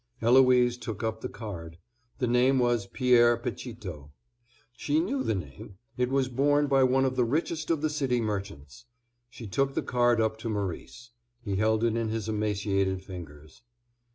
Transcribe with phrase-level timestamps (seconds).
[0.19, 1.77] Eloise took up the card.
[2.17, 4.09] The name was Pierre Pechito.
[4.75, 8.19] She knew the name; it was borne by one of the richest of the city
[8.19, 8.85] merchants.
[9.29, 11.11] She took the card up to Maurice.
[11.43, 13.61] He held it in his emaciated fingers.